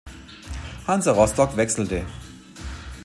[0.87, 2.05] Hansa Rostock wechselte.